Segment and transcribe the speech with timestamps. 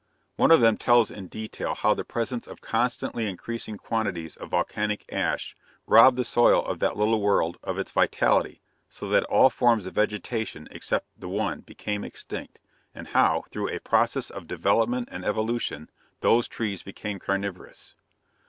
[0.35, 5.05] One of them tells in detail how the presence of constantly increasing quantities of volcanic
[5.13, 9.85] ash robbed the soil of that little world of its vitality, so that all forms
[9.85, 12.59] of vegetation except the one became extinct,
[12.95, 15.87] and how, through a process of development and evolution,
[16.21, 17.93] those trees became carniverous.